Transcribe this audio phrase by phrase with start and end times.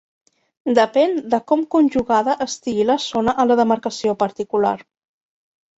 [0.79, 4.75] Depèn de com conjugada estigui la zona a la demarcació particular.